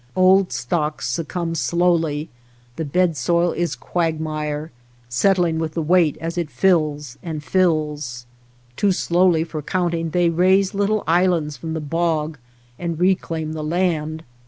Old 0.15 0.51
stalks 0.51 1.07
succumb 1.07 1.53
slowly; 1.53 2.27
the 2.75 2.83
bed 2.83 3.15
soil 3.15 3.51
is 3.51 3.75
quag 3.75 4.19
mire, 4.19 4.71
settling 5.07 5.59
with 5.59 5.75
the 5.75 5.81
weight 5.83 6.17
as 6.19 6.39
it 6.39 6.49
fills 6.49 7.19
240 7.21 7.59
OTHER 7.67 7.67
WATER 7.69 7.75
BORDERS 7.85 8.25
and 8.25 8.25
fills. 8.25 8.25
Too 8.77 8.91
slowly 8.91 9.43
for 9.43 9.61
counting 9.61 10.09
they 10.09 10.31
raise 10.31 10.73
little 10.73 11.03
islands 11.05 11.55
from 11.55 11.75
the 11.75 11.79
bog 11.79 12.39
and 12.79 12.99
reclaim 12.99 13.53
the 13.53 13.63
land. 13.63 14.23